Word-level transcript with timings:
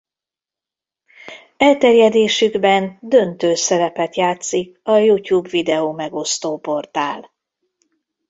Elterjedésükben 1.57 2.97
döntő 3.01 3.55
szerepet 3.55 4.15
játszik 4.15 4.79
a 4.83 4.95
YouTube 4.97 5.49
videómegosztó 5.49 6.57
portál. 6.59 7.31